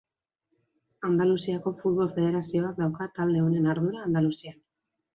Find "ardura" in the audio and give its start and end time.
3.77-4.07